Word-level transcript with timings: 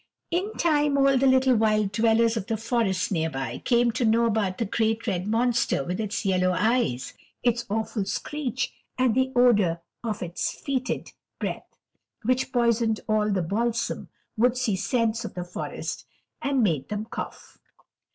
In 0.31 0.53
time, 0.55 0.97
all 0.97 1.15
the 1.15 1.27
little 1.27 1.55
wild 1.55 1.91
dwellers 1.91 2.35
of 2.35 2.47
the 2.47 2.57
forest 2.57 3.11
near 3.11 3.29
by 3.29 3.59
came 3.59 3.91
to 3.91 4.03
know 4.03 4.25
about 4.25 4.57
the 4.57 4.65
great 4.65 5.05
red 5.05 5.27
monster 5.27 5.83
with 5.83 5.99
its 6.01 6.25
yellow 6.25 6.55
eyes, 6.57 7.13
its 7.43 7.67
awful 7.69 8.05
screech, 8.05 8.73
and 8.97 9.13
the 9.13 9.31
odor 9.35 9.79
of 10.03 10.23
its 10.23 10.53
fetid 10.59 11.11
breath, 11.39 11.69
which 12.23 12.51
poisoned 12.51 13.01
all 13.07 13.29
the 13.31 13.43
balsam, 13.43 14.09
woodsy 14.37 14.75
scents 14.75 15.23
of 15.23 15.35
the 15.35 15.43
forest, 15.43 16.07
and 16.41 16.63
made 16.63 16.89
them 16.89 17.05
cough. 17.05 17.59